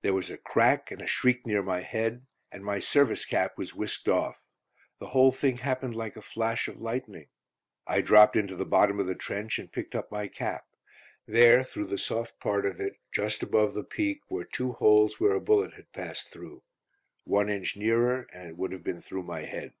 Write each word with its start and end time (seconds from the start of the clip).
There 0.00 0.14
was 0.14 0.30
a 0.30 0.38
crack, 0.38 0.90
and 0.90 1.02
a 1.02 1.06
shriek 1.06 1.46
near 1.46 1.62
my 1.62 1.82
head, 1.82 2.24
and 2.50 2.64
my 2.64 2.80
service 2.80 3.26
cap 3.26 3.58
was 3.58 3.74
whisked 3.74 4.08
off. 4.08 4.48
The 5.00 5.08
whole 5.08 5.30
thing 5.32 5.58
happened 5.58 5.94
like 5.94 6.16
a 6.16 6.22
flash 6.22 6.66
of 6.66 6.80
lightning. 6.80 7.26
I 7.86 8.00
dropped 8.00 8.36
into 8.36 8.56
the 8.56 8.64
bottom 8.64 8.98
of 8.98 9.04
the 9.06 9.14
trench 9.14 9.58
and 9.58 9.70
picked 9.70 9.94
up 9.94 10.10
my 10.10 10.28
cap. 10.28 10.64
There, 11.26 11.62
through 11.62 11.88
the 11.88 11.98
soft 11.98 12.40
part 12.40 12.64
of 12.64 12.80
it, 12.80 12.96
just 13.12 13.42
above 13.42 13.74
the 13.74 13.84
peak, 13.84 14.22
were 14.30 14.46
two 14.46 14.72
holes 14.72 15.20
where 15.20 15.32
a 15.34 15.42
bullet 15.42 15.74
had 15.74 15.92
passed 15.92 16.28
through. 16.30 16.62
One 17.24 17.50
inch 17.50 17.76
nearer 17.76 18.26
and 18.32 18.48
it 18.48 18.56
would 18.56 18.72
have 18.72 18.82
been 18.82 19.02
through 19.02 19.24
my 19.24 19.40
head. 19.42 19.74